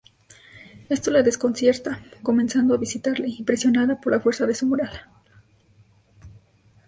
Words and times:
Esto 0.89 1.11
la 1.11 1.21
desconcierta, 1.21 2.01
comenzando 2.23 2.73
a 2.73 2.77
visitarle, 2.79 3.27
impresionada 3.29 4.01
por 4.01 4.11
la 4.11 4.19
fuerza 4.19 4.47
de 4.47 4.55
su 4.55 4.65
moral. 4.65 4.89